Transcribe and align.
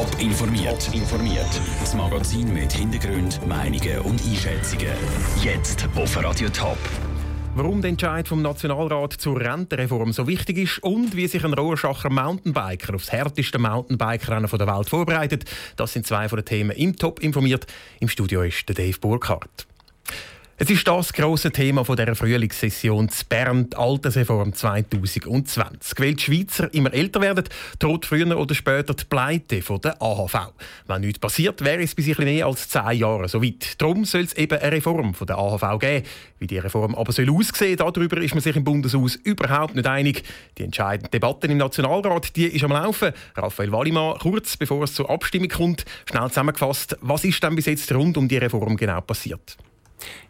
Top 0.00 0.18
informiert. 0.18 0.88
informiert. 0.94 1.60
Das 1.78 1.94
Magazin 1.94 2.54
mit 2.54 2.72
Hintergrund, 2.72 3.46
Meinungen 3.46 3.98
und 3.98 4.18
Einschätzungen. 4.24 4.94
Jetzt 5.42 5.86
auf 5.94 6.16
Radio 6.24 6.48
Top. 6.48 6.78
Warum 7.54 7.82
der 7.82 7.90
Entscheid 7.90 8.26
vom 8.26 8.40
Nationalrat 8.40 9.12
zur 9.12 9.38
Rentenreform 9.38 10.14
so 10.14 10.26
wichtig 10.26 10.56
ist 10.56 10.82
und 10.82 11.14
wie 11.14 11.26
sich 11.26 11.44
ein 11.44 11.52
Rohrschacher 11.52 12.08
Mountainbiker 12.08 12.94
aufs 12.94 13.12
härteste 13.12 13.58
Mountainbike-Rennen 13.58 14.48
der 14.50 14.66
Welt 14.66 14.88
vorbereitet, 14.88 15.44
das 15.76 15.92
sind 15.92 16.06
zwei 16.06 16.30
von 16.30 16.38
den 16.38 16.46
Themen 16.46 16.70
im 16.70 16.96
Top 16.96 17.20
informiert. 17.20 17.66
Im 17.98 18.08
Studio 18.08 18.40
ist 18.40 18.66
der 18.70 18.76
Dave 18.76 18.98
Burkhardt. 18.98 19.66
Es 20.62 20.68
ist 20.68 20.86
das 20.86 21.14
große 21.14 21.52
Thema 21.52 21.86
von 21.86 21.96
der 21.96 22.14
Frühlingssession 22.14 23.08
zu 23.08 23.24
Bern, 23.24 23.70
die 23.70 23.76
Altersreform 23.78 24.52
2020. 24.52 25.98
Weil 25.98 26.14
die 26.16 26.22
Schweizer 26.22 26.74
immer 26.74 26.92
älter 26.92 27.22
werden, 27.22 27.44
droht 27.78 28.04
früher 28.04 28.38
oder 28.38 28.54
später 28.54 28.92
die 28.92 29.06
Pleite 29.06 29.62
der 29.62 30.02
AHV. 30.02 30.52
Wenn 30.86 31.00
nichts 31.00 31.18
passiert, 31.18 31.64
wäre 31.64 31.82
es 31.82 31.94
bis 31.94 32.10
ein 32.10 32.26
mehr 32.26 32.44
als 32.44 32.68
zehn 32.68 32.98
Jahre 32.98 33.26
so 33.26 33.42
weit. 33.42 33.80
Darum 33.80 34.04
soll 34.04 34.20
es 34.20 34.34
eben 34.34 34.58
eine 34.58 34.72
Reform 34.72 35.14
der 35.26 35.38
AHV 35.38 35.78
geben. 35.78 36.06
Wie 36.38 36.46
die 36.46 36.58
Reform 36.58 36.94
aber 36.94 37.12
soll 37.12 37.30
aussehen, 37.30 37.78
darüber 37.78 38.18
ist 38.18 38.34
man 38.34 38.42
sich 38.42 38.54
im 38.54 38.62
Bundeshaus 38.64 39.16
überhaupt 39.16 39.76
nicht 39.76 39.86
einig. 39.86 40.24
Die 40.58 40.64
entscheidende 40.64 41.08
Debatte 41.08 41.46
im 41.46 41.56
Nationalrat, 41.56 42.36
die 42.36 42.44
ist 42.44 42.64
am 42.64 42.72
Laufen. 42.72 43.14
Raphael 43.34 43.72
Wallimann, 43.72 44.18
kurz 44.18 44.58
bevor 44.58 44.84
es 44.84 44.92
zur 44.92 45.08
Abstimmung 45.08 45.48
kommt, 45.48 45.86
schnell 46.04 46.28
zusammengefasst, 46.28 46.98
was 47.00 47.24
ist 47.24 47.42
denn 47.42 47.56
bis 47.56 47.64
jetzt 47.64 47.90
rund 47.94 48.18
um 48.18 48.28
die 48.28 48.36
Reform 48.36 48.76
genau 48.76 49.00
passiert? 49.00 49.56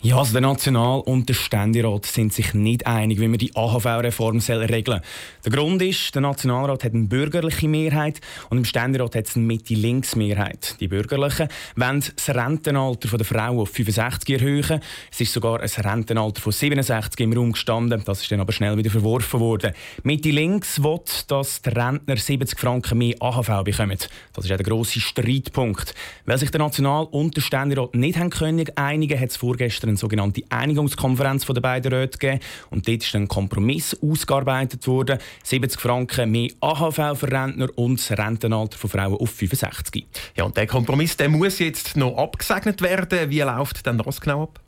Ja, 0.02 0.16
also 0.16 0.33
der 0.33 0.41
National- 0.41 1.01
und 1.01 1.29
der 1.29 1.34
Ständerat 1.34 2.06
sind 2.06 2.33
sich 2.33 2.55
nicht 2.55 2.87
einig, 2.87 3.20
wie 3.20 3.29
man 3.29 3.38
die 3.38 3.55
AHV-Reform 3.55 4.38
regeln 4.38 4.84
soll. 4.84 5.02
Der 5.45 5.52
Grund 5.52 5.83
ist, 5.83 6.15
der 6.15 6.23
Nationalrat 6.23 6.84
hat 6.84 6.95
eine 6.95 7.05
bürgerliche 7.05 7.69
Mehrheit 7.69 8.20
und 8.48 8.59
im 8.59 8.65
Ständerat 8.65 9.15
hat 9.15 9.27
es 9.27 9.37
eine 9.37 9.45
Mitte-Links-Mehrheit. 9.45 10.77
Die 10.80 10.88
Bürgerlichen 10.88 11.48
wollen 11.77 12.02
das 12.16 12.34
Rentenalter 12.34 13.16
der 13.16 13.27
Frauen 13.27 13.59
auf 13.59 13.71
65 13.71 14.40
erhöhen. 14.40 14.80
Es 15.12 15.21
ist 15.21 15.32
sogar 15.32 15.60
ein 15.60 15.68
Rentenalter 15.68 16.40
von 16.40 16.52
67 16.52 17.21
im 17.21 17.32
Raum 17.32 17.52
gestanden. 17.52 18.02
Das 18.05 18.23
ist 18.23 18.32
dann 18.32 18.40
aber 18.40 18.52
schnell 18.52 18.77
wieder 18.77 18.90
verworfen 18.90 19.40
worden. 19.40 19.73
Mitte-Links 20.02 20.82
will, 20.82 21.01
dass 21.29 21.62
die 21.62 21.68
Rentner 21.68 22.16
70 22.16 22.59
Franken 22.59 22.99
mehr 22.99 23.16
AHV 23.21 23.65
bekommen. 23.65 23.99
Das 24.32 24.45
ist 24.45 24.52
auch 24.52 24.57
der 24.57 24.65
grosse 24.65 25.01
Streitpunkt. 25.01 25.95
Weil 26.24 26.38
sich 26.38 26.51
der 26.51 26.60
National- 26.60 27.09
und 27.10 27.37
der 27.37 27.43
Ständerat 27.43 27.95
nicht 27.95 28.18
haben 28.18 28.30
können 28.30 28.65
einigen, 28.77 29.21
hat 29.21 29.30
es 29.30 29.37
vorgestern 29.61 29.91
eine 29.91 29.99
sogenannte 29.99 30.43
Einigungskonferenz 30.49 31.45
der 31.45 31.61
beiden 31.61 31.93
Räte 31.93 32.19
gegeben. 32.19 32.41
Und 32.71 32.89
dort 32.89 33.03
ist 33.03 33.15
ein 33.15 33.29
Kompromiss 33.29 33.97
ausgearbeitet 34.02 34.87
worden. 34.87 35.19
70 35.43 35.80
Franken 35.80 36.30
mehr 36.30 36.51
AHV 36.61 37.19
für 37.19 37.30
Rentner 37.30 37.69
und 37.77 37.99
das 37.99 38.19
Rentenalter 38.19 38.79
von 38.79 38.89
Frauen 38.89 39.17
auf 39.17 39.30
65. 39.30 40.07
Ja, 40.37 40.45
und 40.45 40.57
der 40.57 40.67
Kompromiss 40.67 41.17
der 41.17 41.29
muss 41.29 41.59
jetzt 41.59 41.97
noch 41.97 42.17
abgesegnet 42.17 42.80
werden. 42.80 43.29
Wie 43.29 43.41
läuft 43.41 43.85
denn 43.85 43.99
das 43.99 44.21
genau 44.21 44.45
ab? 44.45 44.61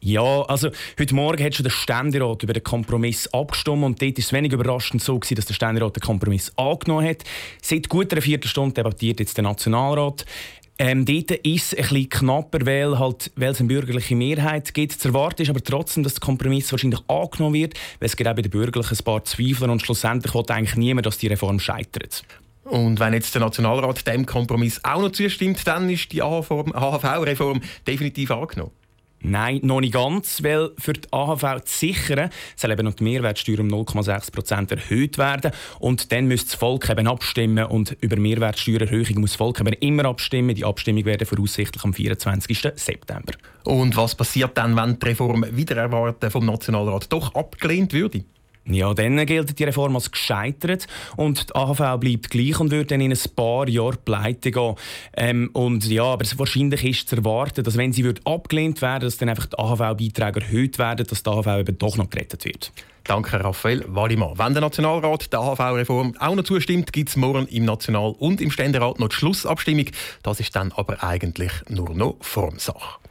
Ja, 0.00 0.42
also 0.42 0.70
heute 0.96 1.14
Morgen 1.16 1.42
hat 1.42 1.56
schon 1.56 1.64
der 1.64 1.70
Ständerat 1.70 2.44
über 2.44 2.52
den 2.52 2.62
Kompromiss 2.62 3.26
abgestimmt 3.32 3.82
und 3.82 4.00
dort 4.00 4.16
ist 4.16 4.26
es 4.26 4.32
wenig 4.32 4.52
überraschend 4.52 5.02
so 5.02 5.18
gewesen, 5.18 5.34
dass 5.34 5.46
der 5.46 5.54
Ständerat 5.54 5.96
den 5.96 6.00
Kompromiss 6.00 6.52
angenommen 6.56 7.04
hat. 7.04 7.24
Seit 7.60 7.88
gut 7.88 8.12
einer 8.12 8.22
Viertelstunde 8.22 8.74
debattiert 8.74 9.18
jetzt 9.18 9.36
der 9.36 9.42
Nationalrat. 9.42 10.24
Ähm, 10.80 11.04
dort 11.04 11.32
ist 11.32 11.72
es 11.72 11.88
bisschen 11.88 12.08
knapper, 12.08 12.64
weil, 12.64 13.00
halt, 13.00 13.32
weil 13.34 13.50
es 13.50 13.58
eine 13.58 13.66
bürgerliche 13.66 14.14
Mehrheit 14.14 14.72
gibt. 14.74 14.92
Zu 14.92 15.08
erwarten 15.08 15.42
ist 15.42 15.50
aber 15.50 15.62
trotzdem, 15.62 16.04
dass 16.04 16.14
der 16.14 16.20
Kompromiss 16.20 16.70
wahrscheinlich 16.70 17.00
angenommen 17.08 17.54
wird, 17.54 17.74
weil 17.98 18.06
es 18.06 18.16
gibt 18.16 18.28
auch 18.28 18.36
bei 18.36 18.42
den 18.42 18.50
Bürgerlichen 18.52 18.96
ein 18.96 19.04
paar 19.04 19.24
Zweifler 19.24 19.72
und 19.72 19.82
schlussendlich 19.82 20.32
will 20.34 20.44
eigentlich 20.48 20.76
niemand, 20.76 21.06
dass 21.06 21.18
die 21.18 21.26
Reform 21.26 21.58
scheitert. 21.58 22.22
Und 22.62 23.00
wenn 23.00 23.12
jetzt 23.12 23.34
der 23.34 23.40
Nationalrat 23.40 24.06
dem 24.06 24.24
Kompromiss 24.24 24.80
auch 24.84 25.00
noch 25.00 25.10
zustimmt, 25.10 25.66
dann 25.66 25.90
ist 25.90 26.12
die 26.12 26.22
AHV-Reform 26.22 27.60
definitiv 27.86 28.30
angenommen. 28.30 28.72
Nein, 29.20 29.60
noch 29.62 29.80
nicht 29.80 29.94
ganz, 29.94 30.42
weil 30.42 30.70
für 30.78 30.92
die 30.92 31.12
AHV 31.12 31.64
zu 31.64 31.78
sichern, 31.78 32.30
soll 32.56 32.70
eben 32.70 32.84
noch 32.84 32.94
die 32.94 33.04
Mehrwertsteuer 33.04 33.58
um 33.60 33.68
0,6% 33.68 34.70
erhöht 34.70 35.18
werden. 35.18 35.50
Und 35.80 36.12
dann 36.12 36.28
muss 36.28 36.44
das 36.44 36.54
Volk 36.54 36.88
eben 36.88 37.08
abstimmen. 37.08 37.64
Und 37.64 37.96
über 38.00 38.16
Mehrwertsteuererhöhung 38.16 39.20
muss 39.20 39.30
das 39.30 39.36
Volk 39.36 39.60
eben 39.60 39.72
immer 39.74 40.04
abstimmen. 40.04 40.54
Die 40.54 40.64
Abstimmung 40.64 41.04
werden 41.04 41.26
voraussichtlich 41.26 41.82
am 41.82 41.92
24. 41.92 42.58
September. 42.76 43.32
Und 43.64 43.96
was 43.96 44.14
passiert 44.14 44.56
dann, 44.56 44.76
wenn 44.76 44.98
die 44.98 45.06
Reform 45.06 45.44
wieder 45.50 45.76
erwarten 45.76 46.30
vom 46.30 46.46
Nationalrat 46.46 47.12
doch 47.12 47.34
abgelehnt 47.34 47.92
würde? 47.92 48.24
Ja, 48.70 48.92
dann 48.92 49.24
gilt 49.24 49.58
die 49.58 49.64
Reform 49.64 49.96
als 49.96 50.10
gescheitert 50.10 50.86
und 51.16 51.48
die 51.48 51.54
AHV 51.54 51.98
bleibt 51.98 52.30
gleich 52.30 52.60
und 52.60 52.70
wird 52.70 52.90
dann 52.90 53.00
in 53.00 53.12
ein 53.12 53.18
paar 53.34 53.66
Jahren 53.66 53.96
pleite 54.04 54.50
gehen. 54.50 54.74
Ähm, 55.16 55.50
und 55.54 55.86
ja, 55.86 56.04
aber 56.04 56.24
wahrscheinlich 56.36 56.84
ist 56.84 57.08
zu 57.08 57.16
erwarten, 57.16 57.64
dass 57.64 57.78
wenn 57.78 57.94
sie 57.94 58.04
wird 58.04 58.26
abgelehnt 58.26 58.82
werden, 58.82 59.04
dass 59.04 59.16
dann 59.16 59.30
einfach 59.30 59.46
die 59.46 59.58
AHV-Beiträge 59.58 60.40
erhöht 60.40 60.78
werden, 60.78 61.06
dass 61.06 61.22
die 61.22 61.30
AHV 61.30 61.46
eben 61.60 61.78
doch 61.78 61.96
noch 61.96 62.10
gerettet 62.10 62.44
wird. 62.44 62.72
Danke, 63.04 63.42
Raphael 63.42 63.84
Wallimann. 63.88 64.36
Wenn 64.36 64.52
der 64.52 64.60
Nationalrat 64.60 65.32
der 65.32 65.40
AHV-Reform 65.40 66.14
auch 66.18 66.34
noch 66.34 66.44
zustimmt, 66.44 66.92
gibt 66.92 67.08
es 67.08 67.16
morgen 67.16 67.46
im 67.46 67.64
National- 67.64 68.14
und 68.18 68.42
im 68.42 68.50
Ständerat 68.50 68.98
noch 68.98 69.08
die 69.08 69.14
Schlussabstimmung. 69.14 69.86
Das 70.22 70.40
ist 70.40 70.54
dann 70.54 70.72
aber 70.72 71.02
eigentlich 71.02 71.52
nur 71.70 71.94
noch 71.94 72.16
Formsache. 72.20 73.07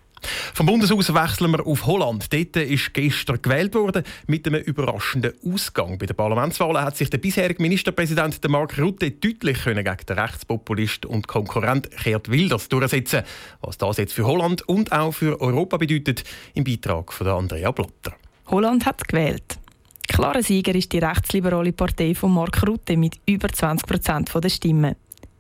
Vom 0.54 0.66
Bundeshaus 0.66 1.14
wechseln 1.14 1.52
wir 1.52 1.66
auf 1.66 1.86
Holland. 1.86 2.32
Dort 2.32 2.56
ist 2.56 2.94
gestern 2.94 3.42
gewählt 3.42 3.76
worden 3.76 4.04
mit 4.28 4.48
einem 4.48 4.62
überraschenden 4.62 5.34
Ausgang. 5.46 5.98
Bei 5.98 6.06
den 6.06 6.16
Parlamentswahlen 6.16 6.82
hat 6.82 6.98
sich 6.98 7.10
der 7.10 7.20
bisherige 7.20 7.62
Ministerpräsident 7.62 8.48
Mark 8.48 8.78
Rutte 8.80 9.12
deutlich 9.12 9.64
gegen 9.64 9.84
den 9.84 10.20
Rechtspopulist 10.20 11.06
und 11.06 11.28
Konkurrent 11.28 11.90
Geert 12.04 12.32
Wilders 12.32 12.70
durchsetzen. 12.70 13.24
Was 13.62 13.78
das 13.78 13.98
jetzt 13.98 14.14
für 14.14 14.26
Holland 14.26 14.68
und 14.68 14.92
auch 14.92 15.12
für 15.12 15.40
Europa 15.42 15.78
bedeutet, 15.78 16.24
im 16.54 16.64
Beitrag 16.64 17.14
von 17.14 17.28
Andrea 17.28 17.72
Blatter. 17.72 18.16
Holland 18.48 18.86
hat 18.86 19.08
gewählt. 19.08 19.60
Klarer 20.08 20.42
Sieger 20.42 20.74
ist 20.74 20.94
die 20.94 21.00
rechtsliberale 21.00 21.74
Partei 21.74 22.16
von 22.16 22.34
Mark 22.34 22.66
Rutte 22.66 22.96
mit 22.98 23.20
über 23.26 23.50
20 23.50 23.88
Prozent 23.88 24.32
der 24.34 24.50
Stimmen. 24.50 24.96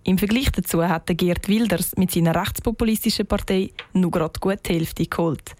Im 0.07 0.17
Vergleich 0.17 0.49
dazu 0.53 0.81
hat 0.87 1.07
Gerd 1.17 1.49
Wilders 1.49 1.97
mit 1.97 2.11
seiner 2.11 2.33
rechtspopulistischen 2.33 3.27
Partei 3.27 3.71
nur 3.91 4.09
gerade 4.09 4.39
gut 4.39 4.59
die 4.65 4.75
Hälfte 4.75 5.05
geholt. 5.05 5.53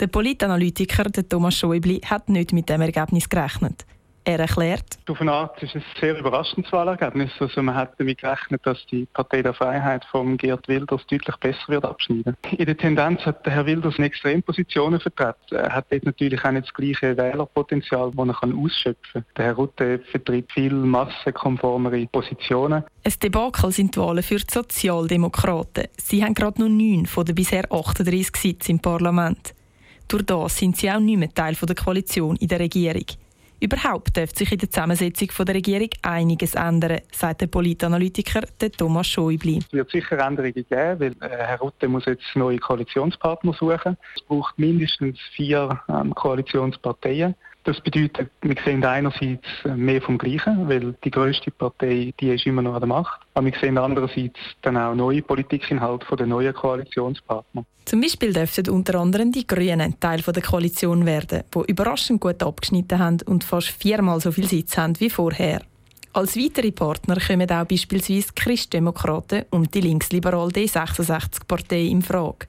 Der 0.00 0.06
Politanalytiker 0.06 1.12
Thomas 1.28 1.58
Schäuble 1.58 2.00
hat 2.06 2.30
nicht 2.30 2.54
mit 2.54 2.70
dem 2.70 2.80
Ergebnis 2.80 3.28
gerechnet. 3.28 3.84
Er 4.26 4.40
erklärt. 4.40 4.98
Auf 5.06 5.20
eine 5.20 5.32
Art 5.32 5.62
ist 5.62 5.74
es 5.74 5.82
ein 5.82 6.00
sehr 6.00 6.18
überraschendes 6.18 6.72
Wahlergebnis. 6.72 7.30
Also 7.40 7.62
man 7.62 7.74
hat 7.74 7.92
damit 7.98 8.22
gerechnet, 8.22 8.62
dass 8.64 8.78
die 8.86 9.06
Partei 9.12 9.42
der 9.42 9.52
Freiheit 9.52 10.02
von 10.06 10.38
Gerd 10.38 10.66
Wilders 10.66 11.02
deutlich 11.08 11.36
besser 11.36 11.68
wird 11.68 11.84
abschneiden. 11.84 12.34
In 12.56 12.64
der 12.64 12.76
Tendenz 12.76 13.20
hat 13.26 13.44
der 13.44 13.52
Herr 13.52 13.66
Wilders 13.66 13.96
eine 13.98 14.06
Extrempositionen 14.06 14.98
vertreten. 14.98 15.56
Er 15.56 15.74
hat 15.74 15.86
dort 15.90 16.04
natürlich 16.04 16.42
auch 16.42 16.52
nicht 16.52 16.66
das 16.66 16.74
gleiche 16.74 17.16
Wählerpotenzial, 17.18 18.12
das 18.16 18.36
er 18.42 18.58
ausschöpfen 18.58 18.96
kann. 19.12 19.24
Der 19.36 19.44
Herr 19.44 19.54
Rutte 19.54 19.98
vertritt 20.10 20.50
viel 20.52 20.72
massenkonformere 20.72 22.06
Positionen. 22.06 22.84
Ein 23.04 23.12
Debakel 23.22 23.72
sind 23.72 23.94
die 23.94 24.00
Wahlen 24.00 24.22
für 24.22 24.36
die 24.36 24.44
Sozialdemokraten. 24.50 25.84
Sie 25.98 26.24
haben 26.24 26.32
gerade 26.32 26.62
noch 26.62 26.70
neun 26.70 27.04
von 27.04 27.26
den 27.26 27.34
bisher 27.34 27.70
38 27.70 28.34
Sitzen 28.36 28.70
im 28.72 28.78
Parlament. 28.78 29.54
Durch 30.08 30.24
das 30.24 30.56
sind 30.56 30.76
sie 30.76 30.90
auch 30.90 31.00
nicht 31.00 31.18
mehr 31.18 31.32
Teil 31.32 31.54
der 31.54 31.76
Koalition 31.76 32.36
in 32.36 32.48
der 32.48 32.60
Regierung. 32.60 33.04
Überhaupt 33.64 34.14
dürfte 34.14 34.40
sich 34.40 34.52
in 34.52 34.58
der 34.58 34.70
Zusammensetzung 34.70 35.46
der 35.46 35.54
Regierung 35.54 35.88
einiges 36.02 36.54
ändern, 36.54 37.00
sagt 37.10 37.40
der 37.40 37.46
Politanalytiker 37.46 38.42
Thomas 38.76 39.06
Schäuble. 39.06 39.56
Es 39.56 39.72
wird 39.72 39.90
sicher 39.90 40.18
Änderungen 40.18 40.52
geben, 40.52 41.00
weil 41.00 41.12
äh, 41.22 41.30
Herr 41.30 41.58
Rutte 41.60 41.88
muss 41.88 42.04
jetzt 42.04 42.26
neue 42.34 42.58
Koalitionspartner 42.58 43.54
suchen. 43.54 43.96
Es 44.16 44.22
braucht 44.24 44.58
mindestens 44.58 45.18
vier 45.34 45.80
ähm, 45.88 46.14
Koalitionsparteien. 46.14 47.34
Das 47.64 47.80
bedeutet, 47.80 48.30
wir 48.42 48.56
sehen 48.62 48.84
einerseits 48.84 49.46
mehr 49.64 50.02
vom 50.02 50.18
Gleichen, 50.18 50.68
weil 50.68 50.94
die 51.02 51.10
grösste 51.10 51.50
Partei, 51.50 52.12
die 52.20 52.28
ist 52.28 52.44
immer 52.44 52.60
noch 52.60 52.74
an 52.74 52.80
der 52.80 52.88
Macht. 52.88 53.20
Aber 53.32 53.46
wir 53.46 53.54
sehen 53.58 53.78
andererseits 53.78 54.38
dann 54.60 54.76
auch 54.76 54.94
neue 54.94 55.22
Politikinhalte 55.22 56.04
von 56.04 56.18
den 56.18 56.28
neuen 56.28 56.52
Koalitionspartnern. 56.52 57.64
Zum 57.86 58.00
Beispiel 58.02 58.34
dürften 58.34 58.68
unter 58.68 59.00
anderem 59.00 59.32
die 59.32 59.46
Grünen 59.46 59.98
Teil 59.98 60.20
der 60.20 60.42
Koalition 60.42 61.06
werden, 61.06 61.42
die 61.54 61.70
überraschend 61.70 62.20
gut 62.20 62.42
abgeschnitten 62.42 62.98
haben 62.98 63.18
und 63.24 63.44
fast 63.44 63.68
viermal 63.68 64.20
so 64.20 64.30
viel 64.30 64.46
Sitz 64.46 64.76
haben 64.76 64.98
wie 65.00 65.10
vorher. 65.10 65.62
Als 66.12 66.36
weitere 66.36 66.70
Partner 66.70 67.16
kommen 67.18 67.50
auch 67.50 67.64
beispielsweise 67.64 68.32
Christdemokraten 68.34 69.46
und 69.50 69.74
die 69.74 69.80
linksliberale 69.80 70.52
D66-Partei 70.52 71.86
in 71.86 72.02
Frage. 72.02 72.46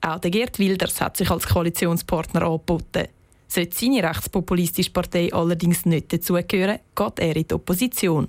Auch 0.00 0.18
der 0.18 0.30
Gerd 0.30 0.58
Wilders 0.58 1.00
hat 1.00 1.16
sich 1.16 1.30
als 1.30 1.46
Koalitionspartner 1.46 2.42
angeboten. 2.42 3.08
Sollte 3.48 3.76
seine 3.76 4.02
rechtspopulistische 4.02 4.90
Partei 4.90 5.32
allerdings 5.32 5.86
nicht 5.86 6.12
dazugehören, 6.12 6.80
geht 6.94 7.18
er 7.18 7.36
in 7.36 7.46
die 7.46 7.54
Opposition. 7.54 8.28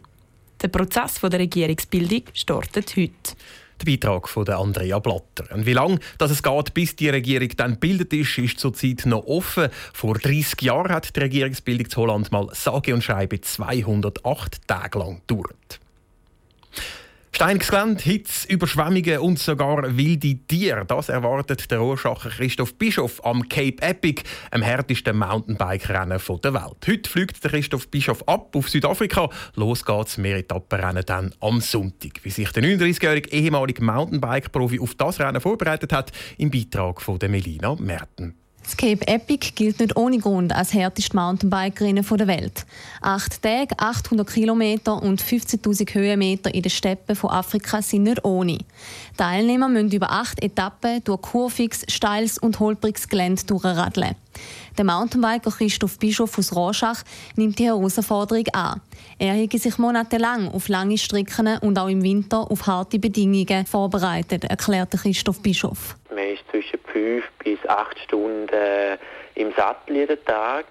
Der 0.61 0.69
Prozess 0.69 1.19
der 1.21 1.39
Regierungsbildung 1.39 2.23
startet 2.33 2.95
heute. 2.95 3.35
Der 3.79 3.85
Beitrag 3.85 4.27
von 4.27 4.47
Andrea 4.49 4.97
Blatter. 4.97 5.53
Und 5.53 5.67
wie 5.67 5.73
lange 5.73 5.99
es 6.19 6.41
geht, 6.41 6.73
bis 6.73 6.95
die 6.95 7.09
Regierung 7.09 7.49
dann 7.55 7.73
gebildet 7.73 8.11
ist, 8.13 8.37
ist 8.39 8.59
zurzeit 8.59 9.05
noch 9.05 9.25
offen. 9.27 9.69
Vor 9.93 10.15
30 10.15 10.61
Jahren 10.63 10.91
hat 10.91 11.15
die 11.15 11.19
Regierungsbildung 11.19 11.89
zu 11.89 12.01
Holland 12.01 12.31
mal 12.31 12.47
sage 12.53 12.93
und 12.93 13.03
schreibe 13.03 13.39
208 13.39 14.67
Tage 14.67 14.97
lang 14.97 15.21
gedauert. 15.27 15.79
Steiniges 17.31 17.69
Gelände, 17.69 18.01
Hitze, 18.01 18.47
Überschwemmungen 18.51 19.19
und 19.19 19.37
sogar 19.37 19.95
wilde 19.95 20.35
Tiere. 20.47 20.85
Das 20.85 21.09
erwartet 21.09 21.69
der 21.69 21.79
Rohrschacher 21.79 22.29
Christoph 22.29 22.73
Bischof 22.75 23.23
am 23.23 23.47
Cape 23.47 23.81
Epic, 23.81 24.23
dem 24.53 24.63
härtesten 24.63 25.17
Mountainbike-Rennen 25.17 26.19
der 26.43 26.53
Welt. 26.53 26.87
Heute 26.87 27.09
fliegt 27.09 27.43
der 27.43 27.51
Christoph 27.51 27.89
Bischof 27.89 28.27
ab 28.27 28.55
auf 28.55 28.69
Südafrika. 28.69 29.29
Los 29.55 29.85
geht's, 29.85 30.17
mehr 30.17 30.37
Etappenrennen 30.37 31.03
dann 31.05 31.33
am 31.39 31.61
Sonntag. 31.61 32.19
Wie 32.23 32.31
sich 32.31 32.51
der 32.51 32.63
39-jährige 32.63 33.29
ehemalige 33.29 33.83
Mountainbike-Profi 33.83 34.79
auf 34.79 34.95
das 34.95 35.19
Rennen 35.19 35.41
vorbereitet 35.41 35.93
hat, 35.93 36.11
im 36.37 36.49
Beitrag 36.49 37.01
von 37.01 37.19
Melina 37.27 37.75
Merten. 37.75 38.46
Das 38.67 38.75
Cape 38.75 39.07
Epic 39.07 39.53
gilt 39.55 39.79
nicht 39.79 39.95
ohne 39.95 40.17
Grund 40.17 40.53
als 40.53 40.73
härteste 40.73 41.15
Mountainbike-Rennen 41.15 42.05
der 42.05 42.27
Welt. 42.27 42.65
Acht 42.99 43.41
Tage, 43.41 43.73
800 43.77 44.29
Kilometer 44.29 45.01
und 45.01 45.23
15.000 45.23 45.93
Höhenmeter 45.93 46.53
in 46.53 46.63
den 46.63 46.69
Steppen 46.69 47.15
von 47.15 47.29
Afrika 47.29 47.81
sind 47.81 48.03
nicht 48.03 48.25
ohne. 48.25 48.57
Teilnehmer 49.15 49.69
müssen 49.69 49.93
über 49.93 50.11
acht 50.11 50.43
Etappen 50.43 51.01
durch 51.05 51.21
kurviges, 51.21 51.85
steiles 51.87 52.37
und 52.39 52.59
holpriges 52.59 53.07
Gelände 53.07 53.41
durchradeln. 53.45 54.15
Der 54.77 54.83
Mountainbiker 54.83 55.49
Christoph 55.49 55.97
Bischof 55.97 56.37
aus 56.37 56.53
Rorschach 56.53 57.03
nimmt 57.37 57.57
die 57.59 57.67
Herausforderung 57.67 58.47
an. 58.51 58.81
Er 59.17 59.41
habe 59.41 59.57
sich 59.57 59.77
monatelang 59.77 60.49
auf 60.49 60.67
lange 60.67 60.97
Strecken 60.97 61.57
und 61.59 61.79
auch 61.79 61.87
im 61.87 62.03
Winter 62.03 62.51
auf 62.51 62.67
harte 62.67 62.99
Bedingungen 62.99 63.65
vorbereitet, 63.65 64.43
erklärte 64.43 64.97
Christoph 64.97 65.39
Bischof. 65.39 65.95
Fünf 66.97 67.29
bis 67.43 67.59
acht 67.67 67.99
Stunden 67.99 68.97
im 69.35 69.53
Sattel 69.53 69.97
jeden 69.97 70.25
Tag. 70.25 70.65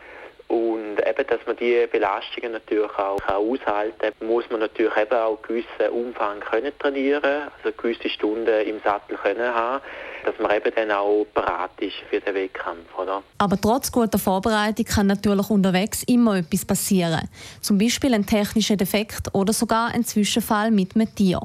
Und 0.49 0.99
eben, 0.99 1.26
dass 1.26 1.44
man 1.46 1.56
diese 1.56 1.87
Belastungen 1.87 2.52
natürlich 2.52 2.99
auch 2.99 3.20
aushalten 3.28 4.12
kann, 4.19 4.28
muss 4.28 4.49
man 4.50 4.61
natürlich 4.61 4.96
eben 4.96 5.14
auch 5.14 5.40
gewissen 5.43 5.88
Umfang 5.90 6.40
können 6.40 6.73
trainieren, 6.78 7.49
also 7.56 7.76
gewisse 7.76 8.08
Stunden 8.08 8.67
im 8.67 8.81
Sattel 8.81 9.17
können 9.17 9.55
haben, 9.55 9.82
dass 10.26 10.38
man 10.40 10.50
eben 10.56 10.73
dann 10.75 10.90
auch 10.90 11.25
bereit 11.32 11.70
ist 11.78 11.94
für 12.11 12.20
den 12.20 12.34
Wettkampf. 12.34 12.99
Oder? 12.99 13.23
Aber 13.38 13.58
trotz 13.61 13.93
guter 13.93 14.19
Vorbereitung 14.19 14.84
kann 14.84 15.06
natürlich 15.06 15.49
unterwegs 15.49 16.02
immer 16.02 16.37
etwas 16.37 16.64
passieren. 16.64 17.28
Zum 17.61 17.78
Beispiel 17.78 18.12
ein 18.12 18.26
technischer 18.26 18.76
Defekt 18.76 19.32
oder 19.32 19.52
sogar 19.52 19.94
ein 19.94 20.05
Zwischenfall 20.05 20.70
mit 20.73 20.96
einem 20.96 21.14
Tier. 21.14 21.40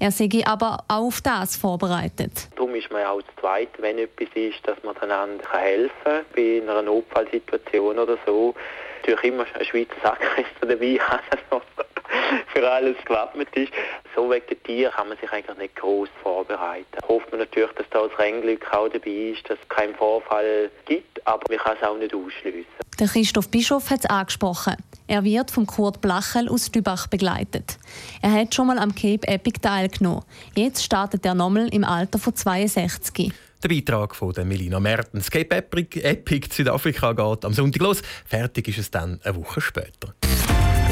Er 0.00 0.10
sei 0.10 0.28
aber 0.44 0.78
auch 0.88 1.06
auf 1.06 1.20
das 1.20 1.56
vorbereitet. 1.56 2.48
Darum 2.56 2.74
ist 2.74 2.90
man 2.90 3.04
auch 3.04 3.22
zu 3.22 3.28
zweit, 3.40 3.70
wenn 3.78 3.98
etwas 3.98 4.28
ist, 4.34 4.66
dass 4.66 4.82
man 4.82 4.96
einander 4.98 5.44
helfen 5.52 5.92
kann, 6.04 6.24
bei 6.34 6.60
einer 6.60 6.82
Notfallsituation 6.82 7.98
oder 7.98 8.18
so. 8.26 8.54
Natürlich 9.00 9.24
immer 9.24 9.46
ein 9.58 9.64
Schweizer 9.64 9.94
Sackkiste 10.02 10.60
dabei 10.66 10.98
haben, 10.98 11.62
für 12.52 12.70
alles 12.70 12.96
gewappnet 13.04 13.48
ist. 13.54 13.72
So 14.14 14.30
wegen 14.30 14.46
der 14.48 14.62
Tier 14.62 14.90
kann 14.90 15.08
man 15.08 15.18
sich 15.18 15.30
eigentlich 15.32 15.58
nicht 15.58 15.76
groß 15.76 16.08
vorbereiten. 16.22 16.86
Hofft 17.08 17.30
man 17.30 17.40
natürlich, 17.40 17.72
dass 17.72 17.86
da 17.90 18.06
das 18.06 18.18
Rennglück 18.18 18.66
auch 18.72 18.88
dabei 18.88 19.10
ist, 19.10 19.48
dass 19.48 19.58
es 19.60 19.68
keinen 19.68 19.94
Vorfall 19.94 20.70
gibt, 20.86 21.26
aber 21.26 21.42
man 21.48 21.58
kann 21.58 21.76
es 21.80 21.86
auch 21.86 21.96
nicht 21.96 22.14
ausschließen. 22.14 22.64
Der 22.98 23.08
Christoph 23.08 23.48
Bischof 23.48 23.90
hat 23.90 24.00
es 24.00 24.06
angesprochen. 24.06 24.76
Er 25.06 25.24
wird 25.24 25.50
von 25.50 25.66
Kurt 25.66 26.00
Blachel 26.00 26.48
aus 26.48 26.70
Dübach 26.70 27.08
begleitet. 27.08 27.78
Er 28.22 28.32
hat 28.32 28.54
schon 28.54 28.68
mal 28.68 28.78
am 28.78 28.94
Cape 28.94 29.26
Epic 29.26 29.58
teilgenommen. 29.60 30.24
Jetzt 30.54 30.84
startet 30.84 31.26
er 31.26 31.34
nochmal 31.34 31.68
im 31.74 31.84
Alter 31.84 32.18
von 32.18 32.34
62. 32.34 33.32
Der 33.62 33.68
Beitrag 33.68 34.14
von 34.14 34.32
Melina 34.44 34.78
Mertens. 34.78 35.30
Cape 35.30 35.56
Epic, 35.56 36.00
Epic 36.00 36.48
Südafrika 36.52 37.12
geht 37.12 37.44
am 37.44 37.52
Sonntag 37.52 37.82
los. 37.82 38.02
Fertig 38.26 38.68
ist 38.68 38.78
es 38.78 38.90
dann 38.90 39.20
eine 39.24 39.36
Woche 39.36 39.60
später. 39.60 40.14